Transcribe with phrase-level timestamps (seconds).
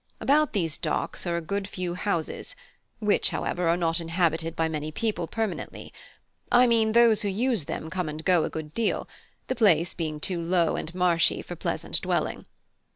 [0.19, 2.55] About these Docks are a good few houses,
[2.97, 5.93] which, however, are not inhabited by many people permanently;
[6.51, 9.07] I mean, those who use them come and go a good deal,
[9.45, 12.47] the place being too low and marshy for pleasant dwelling.